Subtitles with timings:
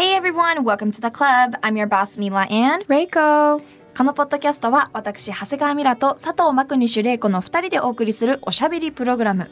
[0.00, 1.56] Hey everyone, welcome to the club.
[1.62, 3.62] I'm your boss Mila and Reiko.
[3.94, 9.50] このポッドキャストは私長谷川ミラと佐藤真国主玲子の2人でお送りするおしゃべりプログラム。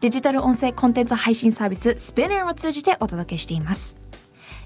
[0.00, 3.98] デジタル音声コンテンツ配信サービス Spinner を通じてお届けしています。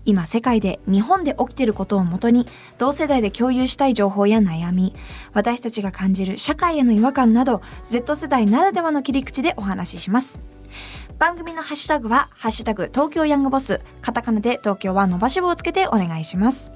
[0.04, 2.46] 今世界で日本で起きていることをもとに
[2.78, 4.94] 同世代で共有したい情報や悩み
[5.34, 10.40] 私たちが感じる社会への違和感など Z 世代ならではの切り口でお話しします
[11.18, 16.70] 番組のハッシュタグは、ハッシュタグ東京ヤングボス、カタカナで東京は伸ばし棒をつけてお願いします。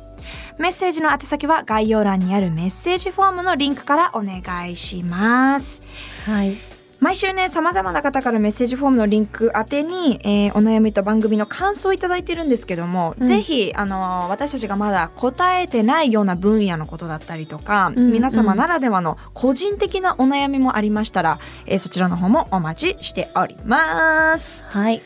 [0.59, 5.81] メッセージの宛先は概要欄にあるメッセージフォームのリンクからお願いします。
[6.27, 6.72] はい
[7.03, 13.27] 毎週ね、様々な方からメッセージフォームのリンク宛てに、えーお悩みと番組の感想をいただいてるんですけども、うん。
[13.27, 24.65] ぜひ、あのー私たちがまだ答えてないような分野のことだったりとか、ん皆様ならではの個人的なお悩みもありましたら、えーそちらの方もお待ちしております。
[24.69, 25.03] はい。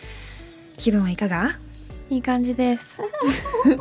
[0.77, 1.53] 気分はいかが？
[2.10, 3.00] いい感じです。
[3.75, 3.81] 今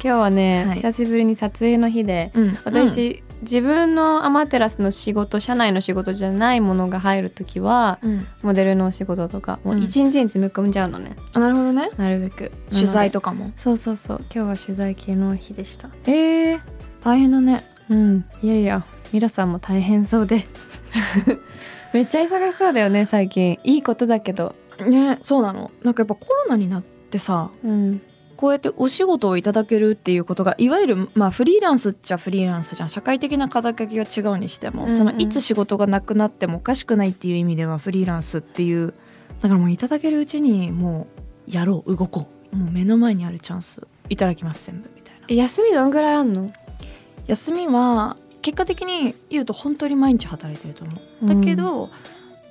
[0.00, 0.76] 日はね、はい。
[0.76, 2.58] 久しぶりに撮影の日で、うん。
[2.64, 8.26] 私、自分のアマテラスの仕事社内の仕事じゃないものが入る時は、うん。
[8.42, 11.90] モデルのお仕事とかもう一日に詰め込んじゃうのね、あなるほどね。
[11.96, 12.52] なるべく。
[12.70, 13.52] 取材ととかも？
[13.56, 14.24] そうそうそう。
[14.34, 15.90] 今日は取材系の日でした。
[16.06, 16.60] えー、
[17.02, 17.64] 大変だね。
[17.88, 18.24] うん。
[18.42, 20.46] いやいやミラさんも大変そうで。
[21.92, 23.58] めっちゃ忙しそうだよね最近。
[23.64, 24.54] いいことだけど。
[24.86, 25.70] ねそうなの。
[25.82, 28.02] なんかやっぱコロナになってさうん
[28.36, 32.90] こうやってお仕事をいただけるっていうことがいわゆるまあフリーランスっちゃフリーランスじゃん。
[32.90, 34.90] 社会的な肩書きが違うにしても、うん。
[34.90, 38.94] うんそのいつ仕事がなくなってもおかしくないっていう意味ではフリーランスっていう
[39.40, 41.06] だからもういただけるうちにも
[41.48, 42.56] うやろう動こう。
[42.56, 43.86] もう目の前にあるチャンス。
[44.08, 45.26] いただきます全部みたいな。
[45.28, 46.52] え休みどんぐらいあんの？
[47.26, 51.26] 休みは結果的に言うと本当に毎日働いてると思う。
[51.26, 51.90] だけど、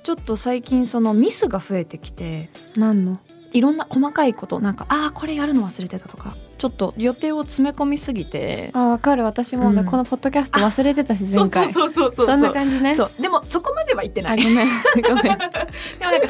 [0.02, 3.18] ちょっと最近そのミスが増えてきて何の？
[3.56, 9.24] いろんな細かいことなんかああこれやるの忘れてたとかちょっと予定を詰め込みすぎてあわかる。
[9.24, 9.86] 私もね、うん。
[9.86, 11.72] このポッドキャスト忘れてたし前回。
[11.72, 12.26] そうそうそう。
[12.26, 12.94] そんな感じね。
[12.94, 13.10] そう。
[13.20, 14.40] でもそこまでは言ってない。
[14.40, 14.68] あごめん。
[15.02, 15.22] ごめん。
[15.22, 16.28] でもなんか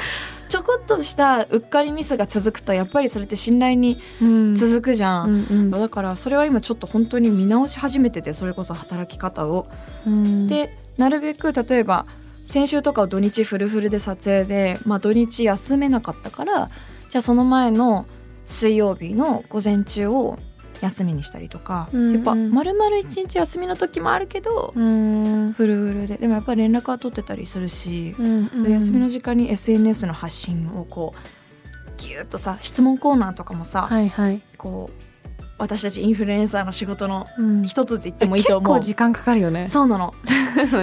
[0.49, 4.55] ちょこっとしたうっかりミスが続くとやっぱりそれって信頼にうん。
[4.55, 5.71] 続くじゃん、うんうん。
[5.71, 9.67] だからそれは今ちょっと本当に見直し始めててそれこそ働き方を、
[10.07, 10.47] うん。
[10.47, 12.07] でなるべく例えば
[12.47, 16.69] 先週とかを土日フルフルで撮影で、まあ、土日休めなかったから
[17.17, 18.05] じゃあその前の
[18.45, 20.39] 水曜日の午前中を
[20.83, 22.13] 休みにしたりとか、うんうん。
[22.13, 25.55] やっぱ丸々一日休みの時もあるけど、うん。
[25.57, 26.19] フルフルで。
[26.19, 28.71] でもやっぱり連絡は取ってたりするし、うんうん。
[28.71, 37.65] 休みの時間に SNS の発信をこうギュッとさ質問コーナーとかもさ、はいはい、こう私たちインフルエンサーの仕事のうん。
[37.65, 38.75] 一つって言ってもいいと思う。
[38.75, 39.67] 結構時間かかるよね。
[39.67, 40.13] そうなの。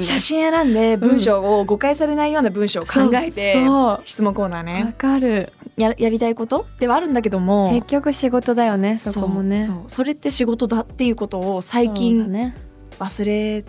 [0.01, 3.63] 写真選んで文章を誤解されないような文章を考えて、
[4.03, 6.65] 質問コーナーわねかるややりたいこと？
[6.79, 7.71] ではあるんだけども。
[7.71, 9.59] 結局仕事だよねそこもね。
[9.59, 12.55] そうそれって仕事だっていうことを最近ね。
[12.99, 13.65] 忘れ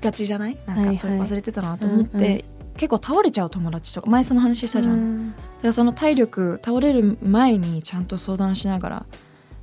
[0.00, 0.58] がちじゃない？
[0.66, 2.40] なんかそれ忘れてたなと思って、うんうん。
[2.76, 4.10] 結構倒れちゃう友達とか。
[4.10, 5.30] 前その話したじゃん、うん。
[5.32, 9.06] だからその体力倒れる前にちゃんと相談しながら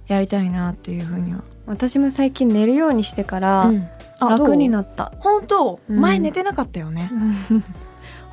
[0.07, 3.87] やりたいなっていうふうには、私も最近寝るようにしてからうん。
[4.23, 5.99] あ楽にななった、本当、うん。
[5.99, 7.09] 前寝てなかったよね、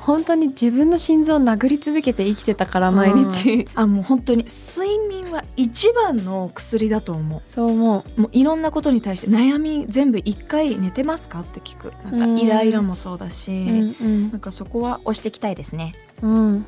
[0.09, 8.21] 本当に自分の心臓を殴り続けて生きてたから毎日、あもう本当に睡眠は一番の薬だと思そう思う。
[8.21, 11.93] もういろんなことに対して悩み全部一回寝てますかって聞く。
[12.11, 12.37] なんうん。
[12.37, 14.31] かイライラもそうだし、う、うん。
[14.31, 15.93] なんかそこは押していきたいですね。
[16.23, 16.31] うん。
[16.31, 16.65] うん、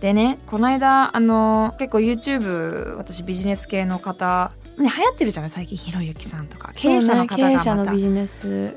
[0.00, 5.50] でねこの間あの結構 YouTube 私ビジネス系の方ね、流行ってるじゃない？
[5.50, 6.72] 最近ひろゆきさんとか。
[6.74, 8.76] 経営者の方そうね経営がまた者のビジネス。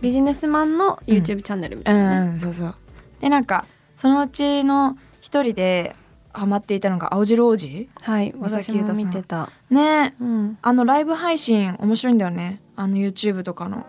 [0.00, 2.74] ビジネスマンの YouTube チャンネルみたいなね、うん、そうそう
[3.20, 3.66] でなんか
[3.96, 5.96] そのうちの一人で
[6.32, 7.88] ハマっていたのが青白王子？
[8.00, 10.14] はい私も豊さん見てた、ね。
[10.20, 12.60] うん、あのライブ配信面白いんだよね。
[12.76, 13.86] あの YouTube とかの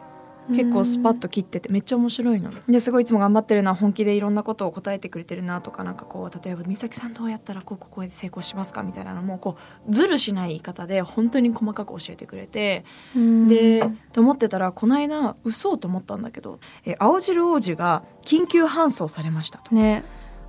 [0.50, 9.58] 結構スパッと切っててめっちゃ面白いのですごいいつも頑張ってるな本気でいろんなことを答えてくれてるなとかなんかこう例えば「美咲さんどうやったらこうこうこうやって成功しますか?」みたいなのもこ
[9.90, 19.74] うズルしない言い方で本当に細かく教えてくれてうんでと思ってたらこの間嘘と思ったんだけどえ青汁王子が緊急搬送されましたと。
[19.74, 20.04] ね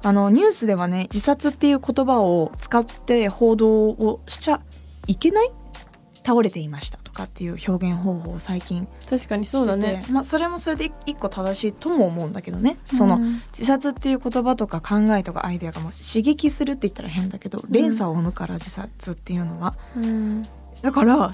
[0.05, 4.61] あのニュースではね自殺っていう言葉を使って報道をしちゃ
[5.07, 5.51] いけない？
[6.13, 10.05] 倒れていましたっていう表現方法を最近確かにそうだね。
[10.11, 12.79] まあ、それもそれで一個正しいとも思うんだけどね。
[12.85, 20.43] そのうん自殺っていう言葉とか考えとかアイデアがもう刺激するって言ったら変だけど連鎖を生むから自殺っていうのは、うん。
[20.83, 21.31] だから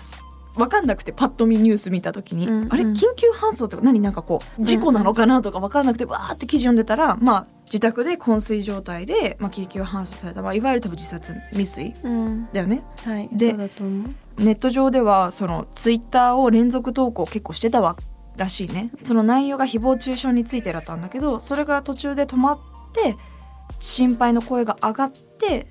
[0.56, 2.84] 分かんなくてパッと見ニュース見た時に、うんあれ？
[2.84, 4.00] うん緊急搬送って何？
[4.00, 12.48] なんかこう事故なのかなとか分かんなくてわーって記事読んでたらまあ自宅で昏睡状態で、まあ、緊急搬送された、まあ、いわゆる多分自殺未遂うん。
[12.52, 12.82] だよね。
[13.04, 17.96] はいでネット上ではそのツイッターを連続投稿結構してたわ
[18.36, 18.90] らしいね。
[19.04, 22.58] その内容が誹謗中傷についてだったんだけどそれが途中で止まっ
[22.92, 23.16] て
[23.78, 25.66] 心配の声が上がって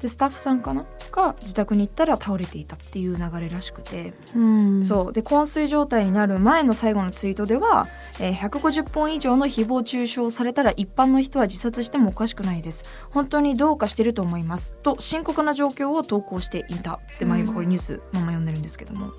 [0.00, 0.84] でスタッフさんかな？
[1.10, 4.84] が自宅に行ったら倒れていたっていう流れらしくて、うん。
[4.84, 5.12] そう。
[5.12, 7.86] で昏睡状態になる前の最後のツイートでは、
[8.20, 12.84] えー150本以上の誹謗中傷をされたら一般の人は自殺してもおかしくないです。
[13.10, 14.74] 本当にどうかしてると思います。
[14.82, 17.00] と深刻な状況を投稿していた。
[17.18, 19.12] で、まあ、今これニュースまま読んでるんですけども。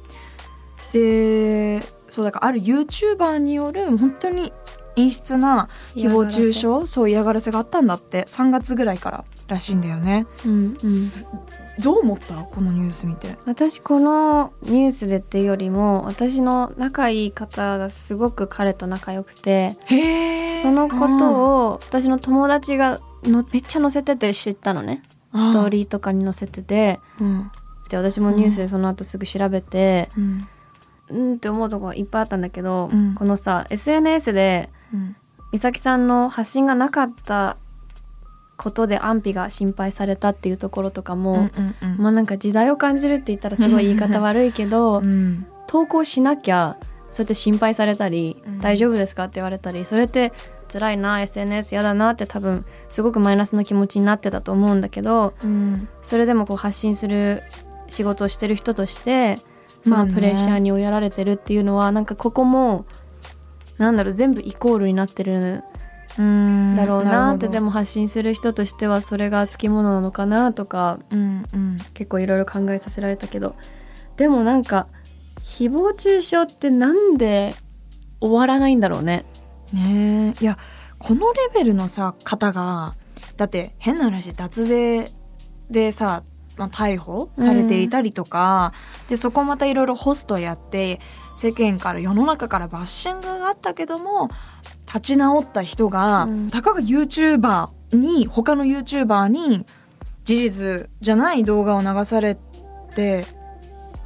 [0.94, 4.54] でそうだからある YouTuber による本当に
[4.96, 6.88] 陰湿な誹謗中傷？
[6.88, 8.24] そう嫌がらせがあったんだって。
[8.24, 10.80] 3月ぐらいかららしいんだよね、うんうん。
[10.80, 11.26] す
[11.82, 12.36] どう思った？
[12.36, 13.36] このニュース見て。
[13.46, 25.04] 私このニュースでっていうよりも私の仲いい方がすごく彼と仲良くてへそのことを私の友達がのめっちゃ載せてて知ったのね。
[25.34, 27.00] ストーリーとかに載せてて。
[27.20, 27.52] うん。
[27.90, 30.48] で私もニュースでその後すぐ調べてうん。
[31.10, 33.16] うんって思うとこがいっぱいあったんだけど、うん。
[33.16, 35.16] このさ SNS でうん。
[35.54, 37.56] 美咲さんの発信がなかった
[38.58, 41.98] ことで安否が心配されたっていうところとかも、うんうんうん。
[41.98, 45.46] まあなんか時代を感じるって言ったらすごい言い方悪いけど、うん。
[45.68, 46.78] 投稿しなきゃ
[47.12, 48.60] そうやって心配されたり、うん。
[48.60, 50.34] 大丈夫ですかって言われたりそれって
[50.72, 55.88] 辛いな SNS やだなって多分すごくマイナスの気持ちになってたと思うんだけどうん。
[56.02, 57.44] それでもこう発信する
[57.88, 59.36] 仕事をしてる人として
[59.84, 62.86] そのプレッシャーに追いやられてるっていうのは、なんかここも
[63.78, 65.64] なんだろう全部イコールになってるん
[66.18, 73.56] だろうなってでも、も発信する人としてはそれが好きものなのかなとかうんうん、結構いろいろ考えさせられたけど。
[74.18, 74.88] でもなんか
[75.40, 77.54] 誹謗中傷ってなんで
[78.20, 79.26] 終わらないんだろうね。
[79.74, 80.44] ねえ。
[80.44, 80.58] いや
[81.00, 82.94] このレベルのさ方が
[83.38, 85.06] だって変な話脱税
[85.70, 86.24] でさ、
[86.58, 88.74] まあ、逮捕されていたりとか、
[89.08, 91.00] でそこまたいろいろホストやって
[91.38, 94.30] 世間から世の中からバッシングがあったけども
[94.88, 96.48] 立ち直った人が、うん。
[96.50, 99.66] たかが YouTuber に他の YouTuber に
[100.24, 102.38] 事実じゃない動画を流され
[102.96, 103.26] て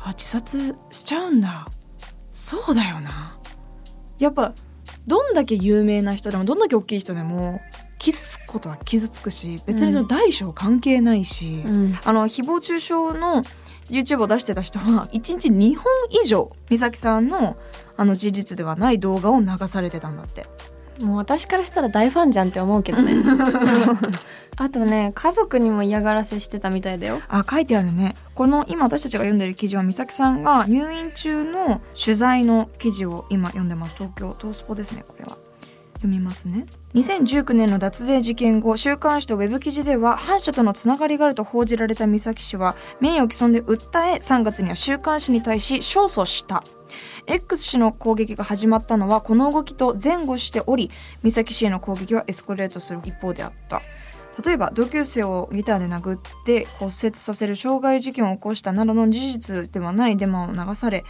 [0.03, 1.67] あ自殺しちゃうんだ。
[2.31, 3.37] そうだよな。
[4.19, 4.53] やっぱ
[5.07, 7.59] どんだけ有名な人でもどんだけ大きい人でも
[7.97, 11.99] 傷つくことは傷つくし別にその大小関係ないし、うん。
[12.03, 13.43] あの誹謗中傷の
[13.89, 15.85] YouTube を出してた人は1日2本
[16.23, 17.57] 以上美咲さんの
[17.97, 20.47] あの事実ではない動画を流されてたんだって。
[21.05, 23.13] もう私からしたら大ファンじゃんって思うけどね。
[24.57, 27.21] あとね家族にも嫌がらせしてたみたいだよ。
[27.29, 28.13] あ書いてあるね。
[28.35, 33.95] この今私たちが読んでる記事は美咲さんが入院中の取材の記事を今読んでます。
[33.95, 35.37] 東京東スポですねこれは
[36.01, 36.65] 読みますね。
[36.95, 46.63] 2019年の脱税事件後週刊誌とウェブ記事では反社とのつながりがあると報じられた美咲氏は名誉毀損で訴え3月には週刊誌に対し勝訴した。
[47.27, 50.89] X 氏の攻撃が始まったのはこの動きと前後しており
[51.23, 53.81] 美咲氏への攻撃はエスカレートする一方であった。
[54.43, 61.03] 例えば同級生をギターで殴って骨折させる傷害事件を起こしたなどの事実ではないデマを流され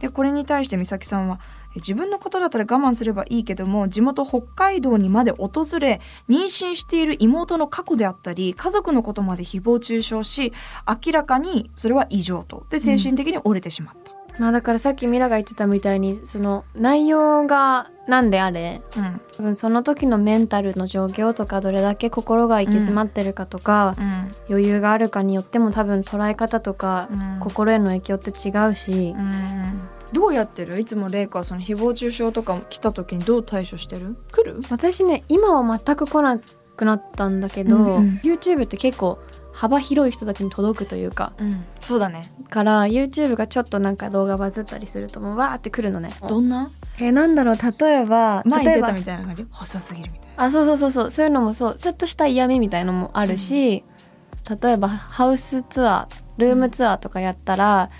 [0.00, 1.40] でこれに対して美咲さんは
[1.76, 10.52] 自分のことだったら我慢すればいいけども地元北海道にまで訪れ妊娠している妹の過去であったり家族のことまで誹謗中傷し
[10.86, 12.66] 明らかにそれは異常と。
[12.70, 14.10] で精神的に折れてしまった。
[14.38, 19.20] まあだからさっきミラが言ってたみたいにその内容が何であれうん。
[19.36, 24.30] 多分その時のメンタルの状況とかどれだけ心が行き詰まってるかとか、うん。
[24.48, 27.40] 余裕があるかによっても多分捉え方とか、うん。
[27.40, 29.14] 心への影響って違うし、
[30.12, 30.78] どうやってる？
[30.78, 34.16] いつもレイカはその誹謗中傷とか来た時にどう対処してる？
[34.32, 34.60] 来る？
[34.70, 36.38] 私ね今は全く来な
[36.76, 38.20] くなったんだけど、うんうん。
[38.22, 39.18] YouTube って結構
[39.52, 41.34] 幅広い人たちに届くというか。
[41.38, 41.64] うん。
[41.78, 42.22] そうだね。
[42.48, 46.10] から YouTube がちょっとなんか動画バズったりするともうわーってくるのね。
[46.28, 46.70] どんな？
[46.98, 47.56] えなんだろう？
[47.56, 48.88] 例えば前例えば。
[48.88, 49.46] 出たみたいな感じ？
[49.50, 50.44] 細すぎるみたいな。
[50.44, 51.10] あそうそうそうそう。
[51.10, 51.76] そういうのもそう。
[51.76, 53.84] ちょっとした嫌味みたいのもあるし、
[54.62, 57.90] 例えばハウスツアールームツアーとかやったら、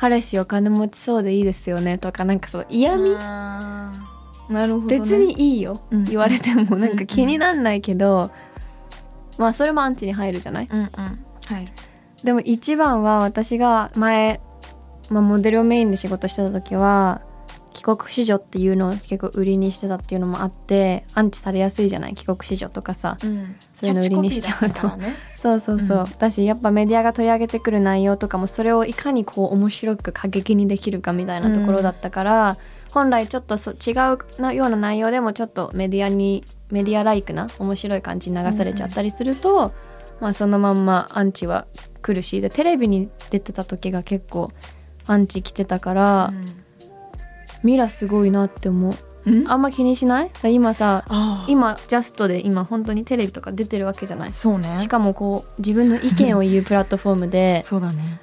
[0.00, 3.90] 彼氏お金持ちそうでいいですよねとかなんかそう嫌味、な
[4.48, 6.04] るほど、ね、別にいいよ、うん。
[6.04, 6.90] 言われてもなんうん。
[6.92, 6.96] うん。
[6.96, 8.30] か気になんないけど、
[9.38, 10.68] まあそれもアンチに入るじゃない？
[10.70, 10.88] うんうん。
[11.46, 11.72] 入る
[12.22, 14.40] でも一番は私が前
[15.10, 17.22] まあ、モデルをメインで仕事してた時は
[17.78, 22.14] 帰国子女っていうのを結構売りにしてたっていうのもあってアンチされやすいじゃない？
[22.14, 23.16] 帰国子女とかさ。
[23.20, 23.26] そ
[23.86, 25.14] ういうの売りにしちゃ うとね。
[25.36, 32.56] そうそうそう、うんだしやっぱメディアが取り上げてくる内容とかもそれをいかにこう面白く過激にできるかみたいなところだったから、
[32.92, 36.42] 本来ちょっとそ違うなような内容でもちょっとメディアに
[36.72, 39.72] メディアライクな面白い感じに流されちゃったりすると、
[40.20, 41.66] まあそのまんまアンチは
[42.02, 44.50] 来るしでテレビに出てた時が結構
[45.06, 46.32] アンチ来てたから、
[47.62, 48.92] ミラすごいなって思う。
[49.26, 49.50] うん？
[49.50, 50.30] あんま気にしない？
[50.44, 51.04] 今さ
[51.48, 54.32] 今ジャストで今本当にテレビとか出てるわけじゃない？
[54.32, 54.78] そうね。
[54.78, 58.20] しかもこう自分の意見を言うプラットフォームでそうだね。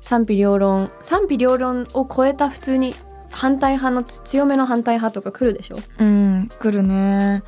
[0.00, 2.94] 賛否両論賛否両論を超えた普通に
[3.30, 5.76] 反対派のつ強めの反対派とか来るでしょ？
[5.98, 7.42] うん来るね。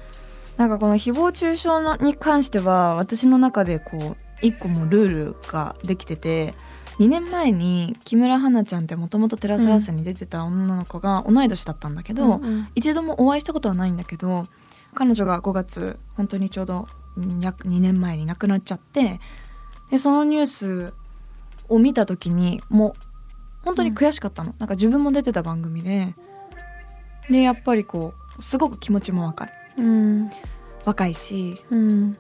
[0.57, 6.55] なんかこの誹謗中傷のに関しては私の中でこう一個もうルールができてて
[6.99, 14.47] 2年前に木村花ちゃんってもともとテラスハウスに出てた女の子が同い年だったんだけど、うん一度もお会いしたことはないんだけど
[14.95, 16.87] 彼女が5月本当にちょうど
[17.41, 19.21] 約2年前に亡くなっちゃって
[19.91, 20.95] でそのニュース
[21.69, 22.95] を見た時にもう
[23.65, 26.15] 本当に悔しかったの、なんか自分も出てた番組で
[27.31, 29.53] でやっぱりこうすごく気持ちもわかる。
[29.79, 30.31] うん。
[30.85, 32.19] 若いしうん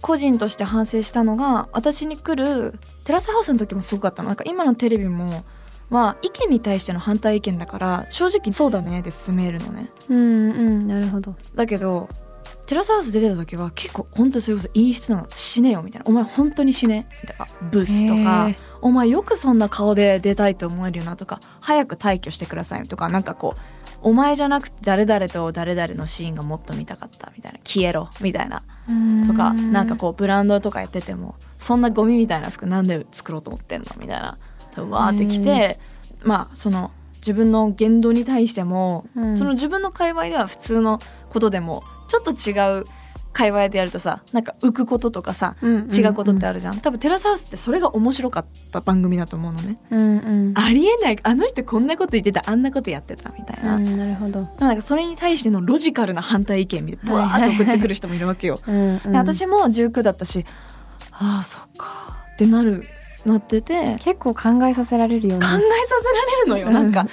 [0.00, 2.74] 個人として反省したのが私に来る
[3.04, 4.28] テラスハウスの時もすごかったの。
[4.28, 5.44] なんか今のテレビも
[5.90, 9.90] は意見に対しての反対意見だから正直そうだねで進めるのね。
[10.08, 11.34] うんうんなるほど。
[11.54, 12.08] だけど
[12.66, 15.26] テラスハウス出てた時は結構本当にそれこそいい質なの。
[15.30, 16.06] 死ねよみたいな。
[16.08, 17.08] お前本当に死ね。
[17.22, 17.46] みたいな。
[17.70, 18.50] ブスとか
[18.82, 23.60] お前よくそんな顔で出たいと思えるよなとか早く退去してくださいとかなんかこう
[24.02, 27.58] お前じゃなくて誰々と誰々のシーンがもっと見たかったみたいな。
[27.64, 28.08] 消えろ。
[28.20, 28.62] みたいな。
[29.26, 34.38] とかなんかこうブランドとかやっててもそんなゴミみたいな服なんで作ろうと思ってんのみたいな。
[34.84, 35.78] わーってきて
[36.22, 39.38] まあその自分の言動に対しても、うん。
[39.38, 40.98] その自分の界隈では普通の
[41.28, 42.84] ことでもちょっと違う
[43.36, 49.78] 界隈でやるとさなんか浮くこととかさうんうん違うことってあるじゃん、多分テラスハウスってそれが面白かった番組だと思うのね。
[49.90, 50.54] うんうん。
[50.56, 51.18] ありえない。
[51.22, 54.32] あの人こんなこと言ってたあんなことやってたみたいな、うんなるほど。
[54.32, 58.58] でもなんかそれに対してのロジカルな反対意見みたいなブワーッと送ってくる人もいるわけよ。
[58.66, 58.98] うんうん。
[59.12, 60.46] で私も19だったし
[61.12, 62.84] ああそっかってなる
[63.26, 63.96] なってて。
[64.00, 65.46] 結構考えさせられるよね。
[65.46, 66.70] 考えさせられるのよ。
[66.70, 67.06] なんか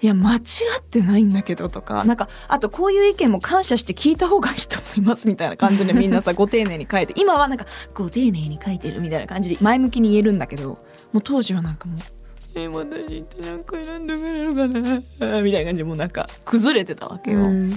[0.00, 0.38] いや間違
[0.78, 10.78] ってないんだけどとかなんかあとこういう意見も感謝して聞いた方がいいと思いますみたいな感じでみんなさご丁寧に書いて今はなんかご丁寧に書いてるみたいな感じで前向きに言えるんだけど
[11.12, 11.98] もう当時はなんかもう
[12.54, 15.00] 「え私ってなんか選んでくれるかな」
[15.42, 17.40] みたいな感じでもうなんか崩れてたわけよ。
[17.40, 17.76] うんで、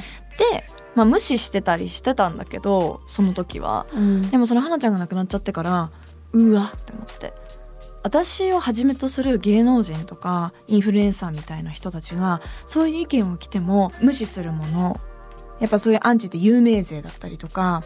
[0.95, 3.85] まあ、無視してたりしてたんだけどその時は。
[3.93, 5.91] うんでもその花ちゃんが亡くなっちゃってから
[6.33, 7.33] うわって思って
[8.03, 14.97] 私をはじめとする芸能人とかインフルエンサーみたいな人たちがそういう意見を来ても無視するもの
[15.59, 17.81] やっぱそういうアンチって有名税だったりとか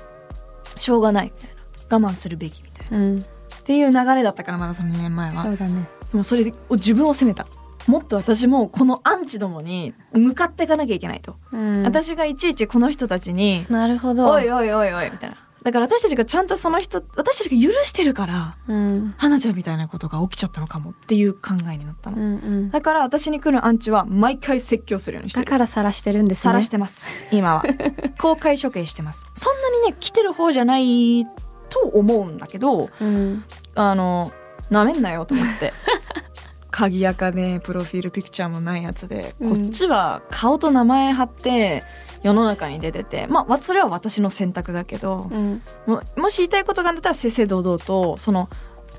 [0.77, 2.97] しょうがないみたいな我慢するべきみたいな。
[2.97, 3.19] うん。
[3.19, 3.21] っ
[3.65, 5.43] ていう流れだったからまだその2年前は。
[5.43, 5.87] そうだね。
[6.11, 7.47] でもそれで自分を責めた。
[7.87, 11.83] もっと私もこのアンチどもに向かっていかなきゃいけないと、うん。
[11.83, 14.27] 私がいちいちこの人たちになるほど。
[14.29, 19.15] おいおいおいおいみたいなだから私たちがちゃんとその人私たちが許してるからうん。
[19.17, 22.69] 花ちゃんみたいなことが起きちゃったのかもっていう考えになったの、うんうん。
[22.69, 25.45] だから私に来るアンチは毎回説教するようにしてる。
[25.45, 26.53] だから晒してるんですね。
[26.53, 27.27] 晒してます。
[27.31, 27.63] 今は。
[28.21, 29.25] 公開処刑してます。
[29.33, 31.25] そんなにね来てる方じゃない
[31.71, 33.43] と思うんだけどうん。
[33.73, 34.31] あの
[34.69, 35.73] なめんなよと思って。
[36.69, 39.63] 鍵垢ねプロフィールピクチャーもないやつで、うん。
[39.63, 41.81] こっちは顔と名前貼って
[42.25, 43.27] 世の中に出てて。
[43.27, 45.61] まあわそれは私の選択だけど、うん。
[45.85, 48.49] ももし言いたいことがあったら正々堂々とその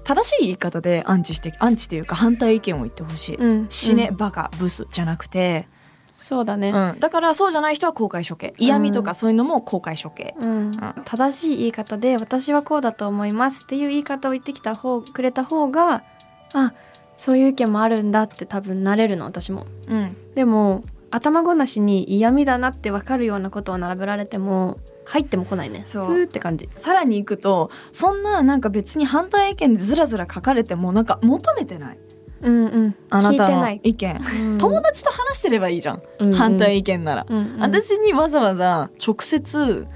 [0.04, 3.66] 正しい言い方でアンチしてアンチというか反対意見を言ってほしい、うん。
[3.68, 4.16] 死ね、うん。
[4.16, 5.68] バカブスじゃなくて、
[6.14, 6.70] そうだね。
[6.70, 8.54] うん、だからそうじゃない人は公開処刑。
[8.58, 16.04] 嫌味とかそういうのも公開処刑、うん、正しい言い方で私はこうだと思いますっていう言い方を言ってきた方くれた方が
[16.52, 16.72] あ
[17.16, 19.66] そういう意見もあるんだって多分なれるの私も。
[19.88, 20.16] うん。
[20.34, 20.84] でも
[21.16, 25.82] 頭ごなしに嫌味だなって分かるようなことを並べられても入っても来ないね。
[25.84, 26.14] スそう。
[26.14, 26.68] ーって感じ。
[26.76, 31.98] さらに行くとそんななんか別に反対意見でずらずら書かれてもなんか求めてない。
[32.42, 32.94] うんうん。
[33.08, 34.58] あなたの意見、うん。
[34.58, 36.34] 友達と話してればいいじゃん、うんうん。
[36.34, 37.60] 反対意見なら、うんうん。
[37.60, 39.86] 私にわざわざ直接、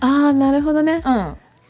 [0.00, 1.02] ああなるほどね、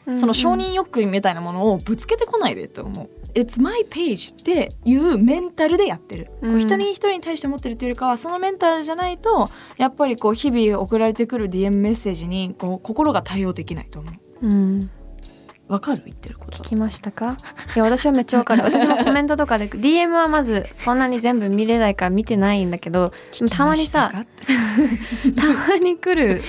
[0.06, 3.10] うん、その承認欲求みたいなものをぶつけてこないでって思う。
[3.34, 6.60] It's my page っていうメンタルでやってる、こううん。
[6.60, 14.10] 一人一人に対して持ってるというよりかはそのメンタルじゃないとやっぱりこう日々送られてくる DM メッセージにこう心が対応できないと思
[14.42, 14.46] う。
[14.46, 14.90] うん。
[15.68, 16.02] わかる？
[16.06, 16.58] 言ってること。
[16.58, 17.36] 聞きましたか？
[17.76, 18.62] いや私はめっちゃわかる。
[18.62, 23.12] 私もコメントとかで DM はまずそんなに全部見れないから見てないんだけど
[23.50, 24.10] たまにさ
[25.36, 26.42] たまに来る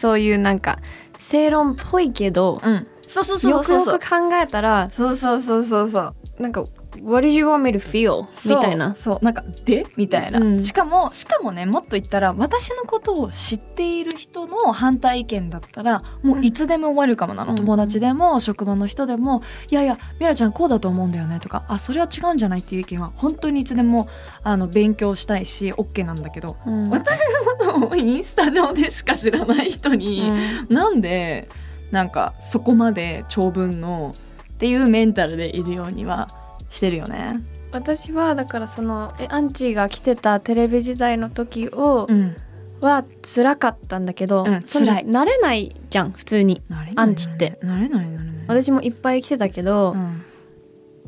[0.00, 0.78] そういうなんか
[1.18, 3.80] 正論っぽいけど、うんそうそうそうよくそう。
[3.80, 6.14] そうよく考えたらそうそうそうそうそう。
[6.38, 6.64] なんか
[7.02, 8.26] What did you want me to feel?
[8.54, 8.94] みたいな。
[8.94, 9.14] そう。
[9.14, 9.86] そうなんかで？
[9.96, 10.62] みたいな、うん。
[10.62, 17.56] しかもしかもねもっと言ったら私のことを知っている人の反対意見だったらもういつでも終わるかもなの、うん。
[17.56, 24.08] 友達でも職場の人でも「いやいやミラちゃんこうだと思うんだよね」とか「あそれは違うんじゃない」っていう意見は本当にいつでも
[24.42, 26.90] あの勉強したいし OK なんだけどうん。
[26.90, 27.18] 私
[27.66, 30.30] のことをインスタ上でしか知らない人に、
[30.68, 30.74] うん。
[30.74, 31.48] なんで
[31.92, 34.16] なんかそこまで長文の
[34.54, 36.28] っていうメンタルでいるようには
[36.70, 37.40] してるよね。
[37.70, 42.36] 私はだからそのえアンチが来てたテレビ時代の時を、うん、
[42.80, 45.06] は辛かったんだけど、うん辛い。
[45.06, 46.62] 慣れないじゃん普通に。
[46.96, 47.58] アンチって。
[47.62, 48.06] なれない。
[48.48, 49.94] 私もいっぱい来てたけど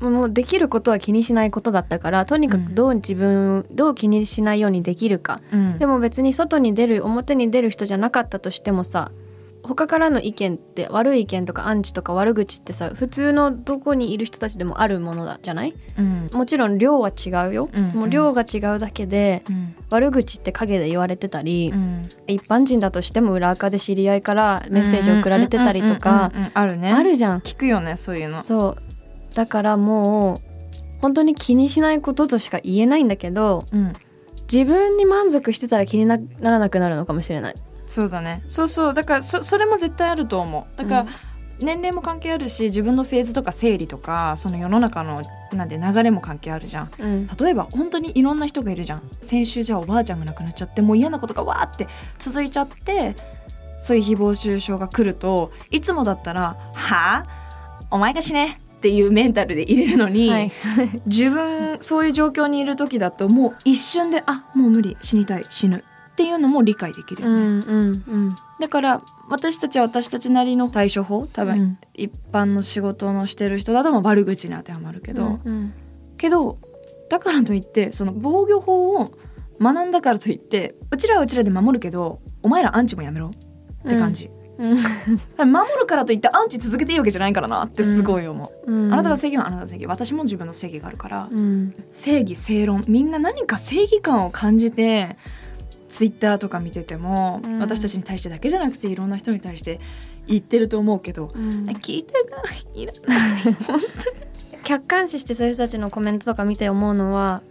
[0.00, 0.12] う、ん。
[0.12, 5.40] もうできることは気にしないことだったからとにかくどう自分、どう気にしないようにできるか。
[5.52, 5.78] うん。
[5.78, 9.10] でも別に外に出る表に出る人じゃなかったとしてもさ
[9.66, 15.74] 他からの意見って悪い意見とかアンチとか悪口ってさ普通のどこにいる人たちでもあるものだじゃない？
[15.98, 27.40] うんもちろん量は違うよ、うんもう量が違うだけでうん悪口って陰で言われてたり、うん一般人だとしても裏垢で知り合いからメッセージ送られてたりとかうんうんうんうんあるねあるじゃん。
[27.40, 28.76] 聞くよねそういうのそ
[29.32, 30.42] うだからも
[30.98, 33.92] う本当に気にしないこととしか言えないんだけどうん
[34.52, 37.54] 自分に満足してたら気になならなくなるのかもしれない。
[37.86, 38.42] そうだね。
[38.48, 38.94] そうそう。
[38.94, 40.78] だからそそれも絶対あると思う。
[40.78, 41.08] だから、うん。
[41.60, 45.22] 年齢も関係あるし自分のフェーズとか生理とかその世の中の
[45.52, 46.90] なんで流れも関係あるじゃん。
[46.98, 47.26] うん。
[47.28, 49.02] 例えば本当にいろんな人がいるじゃん。
[49.22, 51.86] 先週じゃあおばあちゃんが亡くなっちゃってもう嫌なことがわーって
[52.18, 53.14] 続いちゃって
[53.80, 57.24] そういう誹謗中傷が来るといつもだったら「はあ？
[57.90, 60.52] お前が死ね」っていうメンタルで入れるのに、はい。
[61.06, 64.96] 自分そういう状況にいる時だともう一瞬で「あもう無理。
[65.00, 65.46] 死にたい。
[65.50, 71.78] 死ぬ」っていうのも理解できるよね、うんうんだから私たちは私たちなりの対処法多分、うん。
[71.94, 75.40] 一般の仕事のしてる人だとまあ悪口に当てはまるけけど、
[76.16, 76.58] けど
[77.10, 79.12] だからといってその防御法を
[79.60, 83.32] 学んだからといってうちらはうちらで守るけどお前らアンチもやめろ。
[83.86, 84.78] って感じ、うん
[85.36, 87.64] 守るからといってアンチ続けていいわけじゃないからな。
[87.64, 88.92] ってすごい思う、うん。
[88.92, 89.86] あなたの正義はあなたの正義。
[89.86, 91.74] 私も自分の正義があるから、うん。
[91.90, 92.84] 正義正論。
[92.86, 95.16] みんな何か正義感を感じて
[95.94, 97.60] ツイッターとか見てても、うん。
[97.60, 99.78] 私たちに対してだけじゃなくていろんな人に対して
[100.26, 101.66] 言ってると思うけど、うん。
[101.66, 102.82] 聞いてない。
[102.82, 103.54] いらない。
[104.64, 107.42] 客観視してそういう人たちのコメントとか見て思うのは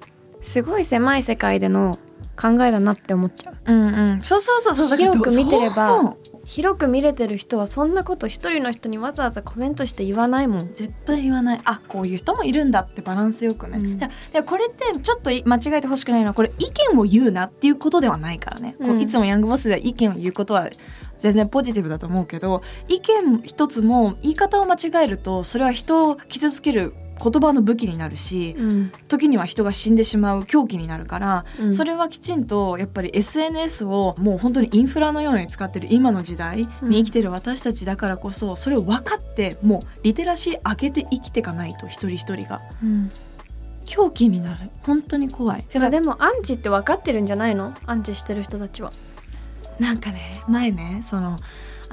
[0.41, 1.97] すごい狭い世界での
[2.35, 3.55] 考えだなって思っちゃう。
[3.65, 4.21] うんうん。
[4.21, 4.97] そうそうそうそう。
[4.97, 10.67] 広く見てれば広く見れてる人はそんなこと一人の人にわざわざコメントして言わないもん。
[10.73, 11.61] 絶対言わない。
[11.63, 14.43] あこういう人もいるんだってバランスよくね、うん。
[14.43, 16.27] これってちょっと間違えてほしくないの。
[16.27, 20.69] はこれ意見を言うなっていうことではないからね、こううんいつもヤングボスでは意見を言うことは
[21.17, 28.91] 全然ポジティブだと思うけど意見一つも言い方を間違えるとそれは人を傷つける言葉の武器になるしうん。
[29.07, 31.73] 時には人が死んでしまう凶器になるから、うん。
[31.73, 42.61] それはきちんとやっぱり SNS をもう本当にインフラのように使ってる今の時代に生きてる私たちだからこそそれを分かってもうリテラシー上げて生きていかないと一人一人が。
[42.81, 43.11] うん。
[43.85, 44.69] 狂気になる。
[44.81, 45.65] 本当に怖い。
[45.69, 47.73] でもアンチって分かってるんじゃないの？
[47.85, 48.93] アンチしてる人たちは。
[49.79, 51.39] なんかね前ねその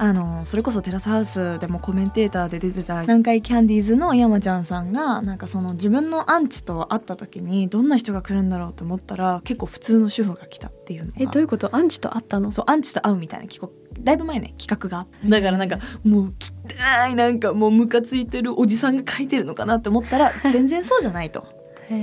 [0.03, 11.17] あのそれこそテラスハウスでもコメンテーターで出てた南海キャンディーズの山ちゃんさんがなんかその自分のアンチと会った時にどんな人が来るんだろうと思ったら結構普通の主婦が来たっていうのが。
[11.19, 11.75] えどういうこと？
[11.75, 12.51] アンチと会ったの？
[12.51, 13.69] そうアンチと会うみたいな企画
[14.01, 15.05] だいぶ前ね企画が。
[15.29, 16.33] だからなんかもう
[16.67, 21.45] 汚いなんかもうムカついてるおじさんが書いてるのかなって思ったら 全然そうじゃないと。
[21.91, 21.95] で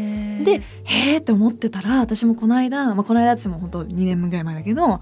[0.84, 5.00] へーって思ってたら私もこの間、まあ、この間っても本当2年ぐらい前だけど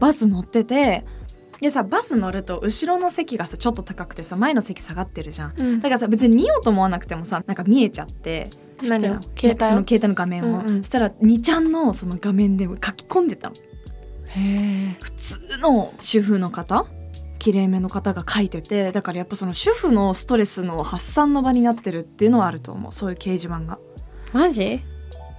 [0.00, 1.04] バス乗ってて
[1.60, 5.54] でさバス乗ると後ろの席がさちょっと高くてさ前の席下がってるじゃん。
[5.56, 5.80] うん。
[5.80, 8.50] だからさ別に見ようと思わなくてもさなんか見えちゃって
[8.82, 9.18] 何を？
[9.20, 9.56] 知ってる？
[9.56, 9.64] 携帯？
[9.64, 10.84] をその携帯の画面を、うんうん。
[10.84, 13.56] したら2ちゃんのその画面で書き込んでたの。
[14.28, 16.86] へ普通の主婦の方？
[17.38, 22.92] 綺麗めの方が書いててだからやっぱその主婦のストレスの発散の場になってるっていうのはあると思う。
[22.92, 23.78] そういう掲示板が。
[24.32, 24.80] ーマジ？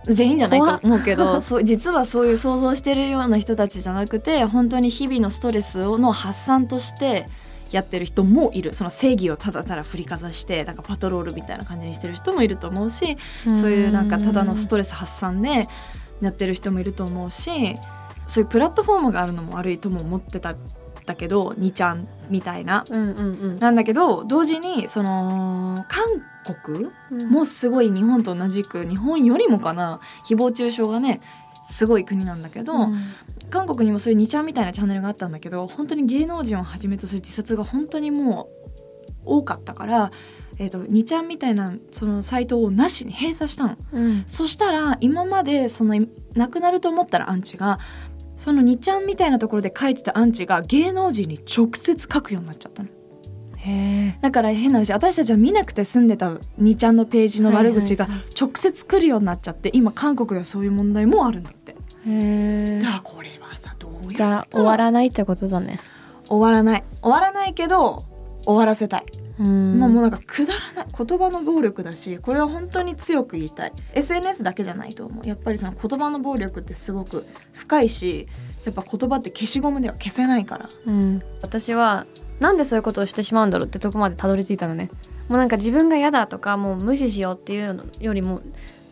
[0.06, 0.80] 全員じゃないと。
[0.84, 7.28] 思うけど そう実はそういう想像してるような人たちじゃなくて本当に日々のストレスの発散として
[7.72, 8.74] やってる人もいる。
[8.74, 15.68] その正義をただただ振りかざしてなんかパトロールみたいな感じにしてる人もいると思うしそういうなんかただのストレス発散で
[16.22, 17.78] やってる人もいると思うし
[18.26, 20.56] そういうプラットフォームがあるのも悪いとも思ってた
[21.10, 22.86] っったけど2ちゃんみたいな。
[22.88, 23.24] うんう
[23.56, 26.06] んなんだけど同時にその韓
[26.64, 31.22] 国うんもすごい日本と同じく日本よりもかな誹謗中傷がね
[31.70, 32.98] すごい国なんだけど、うん
[33.50, 38.48] 韓国にもそういう2ちゃんみたいなチャンネルがあったんだけど本当に芸能人をはじめとする自殺が本当にも
[39.26, 40.12] う多かったから、
[40.60, 43.78] えー、と2ちゃんみたいなそのサイトをなしに閉鎖したの。
[43.92, 45.96] うんそしたら今までその
[46.36, 47.80] 亡くなると思ったらアンチが
[48.40, 52.90] その2ちゃんみたいなところで書いてたアンチが芸能人に直接書くようになっちゃったの。
[53.58, 58.08] へだから変な話私たちは見なくて済んでた2ちゃんのページの悪口が
[58.40, 61.76] 直接来るようになっちゃって今韓国ではそういう問題もあるんだって。
[62.08, 62.82] えへえ。
[62.82, 65.78] だからこれはさどうやじゃあ終わらないってことだね。
[66.30, 66.84] 終わらない。
[67.02, 68.06] 終わらないけど
[68.46, 73.74] 終わらせたい、うんまあもうなんかくだらない言葉の暴力だしこれは本当に強く言いたい。
[73.94, 75.28] SNS だけじゃないと思う。
[75.28, 78.28] やっぱりその言葉の暴力ってすごく深いし
[78.66, 80.70] やっぱ言葉って消しゴムでは消せないから。
[80.86, 82.06] うん、私は
[82.40, 84.90] なんでそういうことをしてしまうんだろうってとこまでたどり着いたのね。
[85.30, 88.42] もうなんか自分が嫌だとかもう無視しようっていうのよりも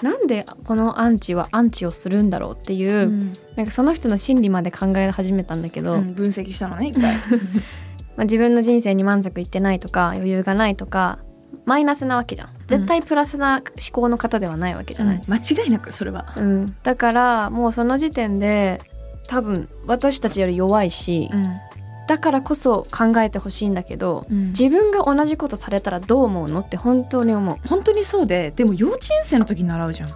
[0.02, 3.34] なんでこのアンチはアンチをするんだろうっていう、うん。
[3.58, 7.16] なんかその人の心理まで考え始めたんだけど、うん分析したのね一回
[8.18, 11.20] まあ、自分の人生に満足いってないとか余裕がないとか
[11.66, 12.50] マイナスなわけじゃん。
[12.68, 16.76] 絶対プラスな思考の方ではないわけじゃない、間違いなくそれは、うん。
[16.84, 18.82] だからもうその時点で
[19.28, 21.30] 多分私たちより弱いし、
[22.08, 24.48] だからこそ考えてほしいんだけど、うん。
[24.48, 26.62] 自分が同じことされたらどう思うの？
[26.62, 30.10] って本当に思本当にそうででも幼稚園生の時に習うじゃん。
[30.10, 30.14] う、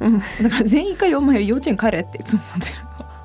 [0.00, 2.74] うん、だから全員一回お前幼稚園帰れっていつも思ってる。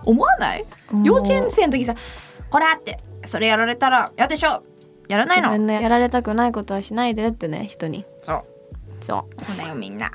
[0.06, 0.66] 思わない？
[1.04, 1.96] 幼稚園生の時さ
[2.50, 4.64] 「これ!」ってそれやられたら嫌でしょ。
[5.08, 5.50] やらないの。
[5.50, 8.06] 自分のやられたくないことはしないでってね人に。
[8.22, 8.46] そう。
[9.02, 9.44] そう。
[9.44, 10.12] そうだよみんな。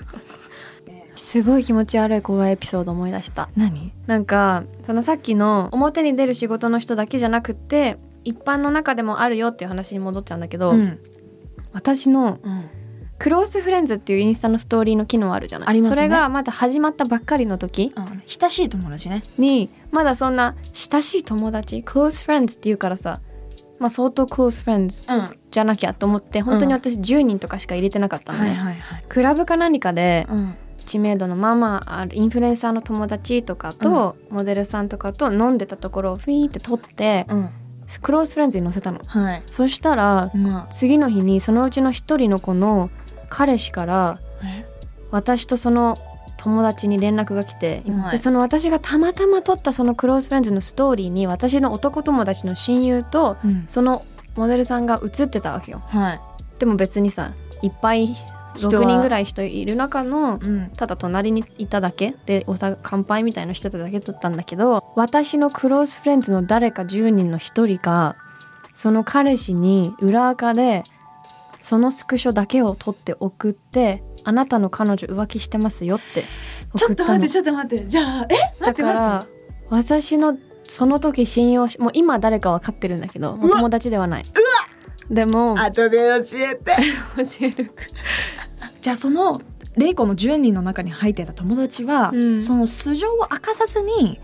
[1.17, 3.49] すごい気持ち悪い怖いエピソード思い出した。
[3.57, 3.93] 何？
[4.07, 10.99] なんかそのさっきの表に出る仕事の人だけじゃなくって一般の中でもあるよっていう話に戻っちゃうんだけど、うん。
[11.73, 12.71] 私のうん
[13.19, 15.69] クロースフレンズっていうインスタのストーリーの機能あるじゃない？
[15.69, 15.97] ありますね。
[15.97, 17.95] それがまだ始まったばっかりの時。
[18.27, 19.23] 親しい友達ね。
[19.39, 23.21] にまだそんな親しい友達クロースフレンズっていうからさ
[23.79, 25.19] まあ相当クロースフレンズうん。
[25.19, 30.55] はじゃなきゃと思って本当に私10人とかしか入れてなかったいのね、はいはいクラブか何かでうん。
[30.85, 37.49] 知名度のまあまああるインフルエンサーの友達とかと、モデルさんとかと飲んでたところをフィーって撮ってうん。
[38.03, 39.01] クロースフレンズに載せたの。
[39.07, 39.43] はい。
[39.49, 42.91] そしたらま次の日にそのうちの一人の子の
[43.35, 44.19] 彼氏から
[45.11, 45.99] 私とその
[46.37, 48.13] 友達に連絡が来て、はい。
[48.13, 53.65] でその私がたまたま撮ったそのクロースフレンズのストーリーに私の男友達の親友とうん。
[53.67, 54.05] その
[54.37, 55.83] モデルさんが写ってたわけよ。
[55.87, 56.21] はい。
[56.59, 58.15] でも別にさいっぱい
[58.57, 60.71] 人は6人ぐらい人いる中のうん。
[60.77, 62.15] ただ隣にいただけ？
[62.27, 68.17] でおさ乾杯みたいなしてただけだったんだけど私のクロースフレンズの誰か10人の1人が
[68.75, 70.85] その彼氏に裏垢で
[71.65, 76.27] そのスクショだけを取って送ってあなたの彼女浮気してますよって
[76.77, 77.87] ちょ送ったのっと待ってちょっと待って。
[77.89, 78.35] じゃあえ？
[78.61, 79.27] 待だって待から
[79.71, 80.37] 私の
[80.69, 84.27] その時信用しもう今誰か分かってるんだけどもう友達ではない。
[85.11, 86.77] でもって後で教えて。
[87.17, 87.71] 教える。
[88.83, 89.41] じゃあその
[89.79, 92.43] レイコの10人の中に入ってた友達は、うん。
[92.43, 94.21] その素性を明かさずに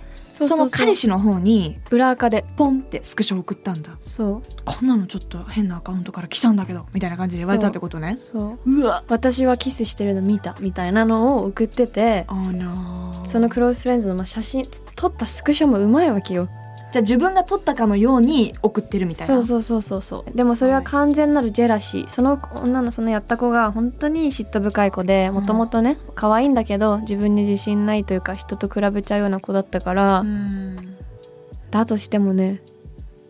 [0.47, 3.97] その彼氏の方に裏垢でポンってスクショ送ったんだ。
[4.01, 4.43] そう。
[4.65, 8.17] こんなのちょっと変なアカウントから来たんだけどみたいな感じで言われたってことね。
[8.19, 8.81] そう。
[8.81, 9.05] うわ。
[9.09, 10.81] 私はキスしてるの見たみた。
[10.87, 12.25] いなのを送ってて。
[12.29, 16.49] Oh no そのクロースフレンズのまあ写真撮ったスクショもうまいわけよ
[16.93, 19.35] じゃあ自分が撮ったかのように送ってるみたいな。
[19.35, 20.37] そうそうそうそうそう。
[20.37, 22.09] でもそれは完全なるジェラシー。
[22.09, 30.97] その女のそのやった子が本当に嫉妬深い子でもともとね可愛いんだけど自分に自信ないというか人と比べちゃうような子だったから、うん。
[31.71, 32.63] だとしてもね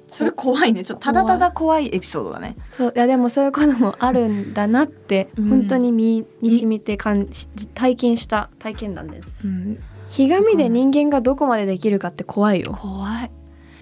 [0.09, 0.83] それ怖いね。
[0.83, 2.57] ちょっとただただ怖いエピソードだね。
[2.77, 2.93] そう。
[2.97, 5.49] いやでもそういうこともあるんだなって、うん。
[5.49, 9.79] 本当に身に染みて感じ体験した体験談です、ん。
[10.09, 13.31] ひがみで人間がどこまでできるかって怖いよ、怖い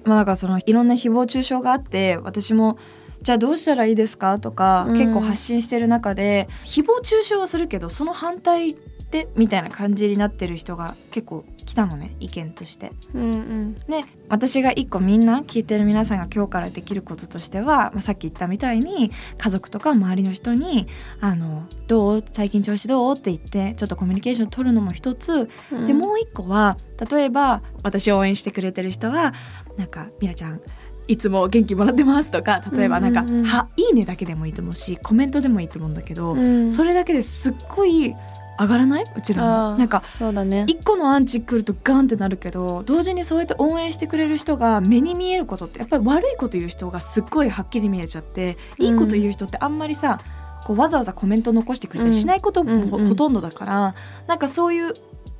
[0.08, 2.78] まあだからそのいろんな誹謗中傷があって私も
[3.22, 4.38] じゃあどうしたらいいですか？
[4.38, 4.94] とか、うん。
[4.96, 8.76] 結構発信してる中で誹謗中傷はするけどその反対
[9.08, 12.92] ってみたいな感じになってる人が結構来たのね意見として。
[13.14, 13.72] うんうん。
[13.72, 20.86] で私が一個みんな聞いてる皆さんが今日からできることとしては、まあ、さっき言ったみたいに家族とか周りの人に
[21.20, 22.24] 「あのどう？
[22.32, 25.48] 最近調子どう?」って言ってちょっとコミュニケーション取るのも一つ。
[25.72, 25.86] うん。
[25.86, 26.76] でもう一個は
[27.10, 29.32] 例えば私を応援してくれてる人は
[29.78, 30.60] なんか「みらちゃん
[31.06, 33.38] いつも元気もらってます」とか例えばなんか「うんうん。
[33.38, 36.70] うんはいいね」だけでもいいと思うしコメントでもいいと思うんだけど、うん。
[36.70, 38.14] それだけですっごい
[38.58, 39.06] 上がらない？
[39.16, 40.64] うちらなんかそうだね。
[40.66, 50.20] 一個のアンチ来るとガンってなるけど同時にそうやって応援してくれる人が目に見えることってやっぱり悪いこと言う人がすっごいはっきり見えちゃっていいこと言う人ってあんまりさ、
[50.64, 53.16] こうわざわざコメント残してくれたりしないこともほ,、うんうんうん。
[53.16, 53.94] とんどだから
[54.26, 54.94] なんかそういう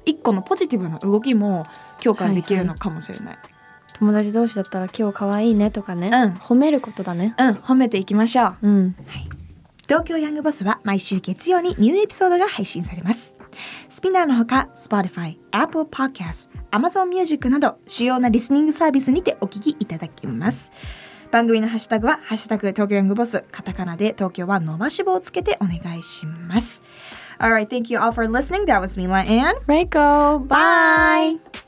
[0.05, 1.65] 一個のポジティブな動きも
[2.03, 3.39] 今日からできるのかもしれない。
[3.95, 6.33] 友達同士だったら今日可愛いねとかね、うん。
[6.35, 7.35] 褒めることだね。
[7.37, 8.57] うん、褒めていきましょう。
[8.63, 8.97] うん
[9.89, 13.35] 東京ヤングボスは毎週月曜にニューエピソードが配信されます。
[13.89, 20.71] スピナーのほか、Spotify、Apple Podcast、Amazon Music など主要なリスニングサービスにてお聞きいただけます。
[21.31, 26.83] 番組のハッシュタグは、ハッシュタグ東京ヤングボス、カタカナで東京は伸ばし棒をつけてお願いします。
[27.39, 28.67] Alright, thank you all for listening.
[28.67, 31.68] That was Mila and Reiko bye